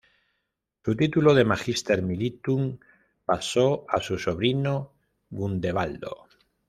[0.83, 2.79] Su título de "magister militum"
[3.23, 4.93] pasó a su sobrino
[5.29, 6.25] Gundebaldo.